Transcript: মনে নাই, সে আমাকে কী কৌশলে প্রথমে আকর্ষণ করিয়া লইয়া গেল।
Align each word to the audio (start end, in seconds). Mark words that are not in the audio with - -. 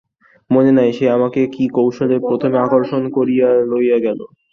মনে 0.49 0.71
নাই, 0.71 0.89
সে 0.97 1.05
আমাকে 1.17 1.41
কী 1.55 1.63
কৌশলে 1.77 2.15
প্রথমে 2.29 2.57
আকর্ষণ 2.59 3.03
করিয়া 3.17 3.47
লইয়া 3.71 3.97
গেল। 4.05 4.19